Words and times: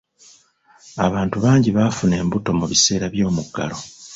Abantu 1.05 1.35
bangi 1.43 1.69
baafuna 1.77 2.13
embuto 2.21 2.49
mu 2.59 2.65
biseera 2.71 3.05
by'omuggalo. 3.13 3.77